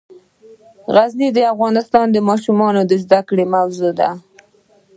غزني 0.93 1.29
د 1.33 1.37
افغان 1.51 1.75
ماشومانو 2.29 2.81
د 2.85 2.91
زده 3.03 3.19
کړې 3.27 3.45
موضوع 3.53 3.91
ده. 3.99 4.09